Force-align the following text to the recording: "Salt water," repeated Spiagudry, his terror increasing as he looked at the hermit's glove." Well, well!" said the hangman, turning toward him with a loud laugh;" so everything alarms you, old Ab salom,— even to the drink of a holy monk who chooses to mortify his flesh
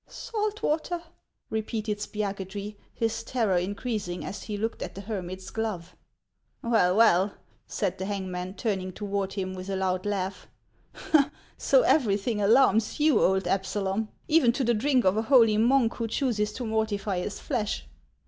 "Salt 0.31 0.63
water," 0.63 1.03
repeated 1.51 1.99
Spiagudry, 1.99 2.75
his 2.91 3.23
terror 3.23 3.57
increasing 3.57 4.25
as 4.25 4.41
he 4.41 4.57
looked 4.57 4.81
at 4.81 4.95
the 4.95 5.01
hermit's 5.01 5.51
glove." 5.51 5.95
Well, 6.63 6.95
well!" 6.97 7.35
said 7.67 7.99
the 7.99 8.05
hangman, 8.05 8.55
turning 8.55 8.93
toward 8.93 9.33
him 9.33 9.53
with 9.53 9.69
a 9.69 9.75
loud 9.75 10.07
laugh;" 10.07 10.47
so 11.59 11.83
everything 11.83 12.41
alarms 12.41 12.99
you, 12.99 13.19
old 13.21 13.47
Ab 13.47 13.61
salom,— 13.61 14.07
even 14.27 14.51
to 14.53 14.63
the 14.63 14.73
drink 14.73 15.05
of 15.05 15.17
a 15.17 15.21
holy 15.29 15.57
monk 15.57 15.93
who 15.93 16.07
chooses 16.07 16.51
to 16.53 16.65
mortify 16.65 17.19
his 17.19 17.39
flesh 17.39 17.87